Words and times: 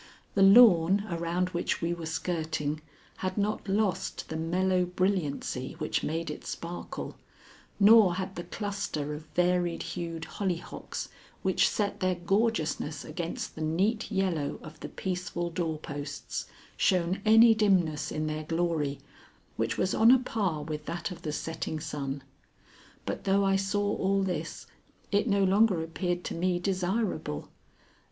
The 0.33 0.41
lawn, 0.41 1.05
around 1.11 1.49
which 1.49 1.79
we 1.79 1.93
were 1.93 2.07
skirting, 2.07 2.81
had 3.17 3.37
not 3.37 3.69
lost 3.69 4.29
the 4.29 4.35
mellow 4.35 4.83
brilliancy 4.83 5.75
which 5.77 6.01
made 6.01 6.31
it 6.31 6.43
sparkle, 6.43 7.17
nor 7.79 8.15
had 8.15 8.35
the 8.35 8.45
cluster 8.45 9.13
of 9.13 9.27
varied 9.35 9.83
hued 9.83 10.25
hollyhocks 10.25 11.09
which 11.43 11.69
set 11.69 11.99
their 11.99 12.15
gorgeousness 12.15 13.05
against 13.05 13.53
the 13.53 13.61
neat 13.61 14.09
yellow 14.09 14.59
of 14.63 14.79
the 14.79 14.89
peaceful 14.89 15.51
doorposts, 15.51 16.47
shown 16.75 17.21
any 17.23 17.53
dimness 17.53 18.11
in 18.11 18.25
their 18.25 18.43
glory, 18.45 18.97
which 19.55 19.77
was 19.77 19.93
on 19.93 20.09
a 20.09 20.17
par 20.17 20.63
with 20.63 20.87
that 20.87 21.11
of 21.11 21.21
the 21.21 21.31
setting 21.31 21.79
sun. 21.79 22.23
But 23.05 23.25
though 23.25 23.45
I 23.45 23.55
saw 23.55 23.95
all 23.97 24.23
this, 24.23 24.65
it 25.11 25.27
no 25.27 25.43
longer 25.43 25.83
appeared 25.83 26.23
to 26.23 26.33
me 26.33 26.57
desirable. 26.57 27.49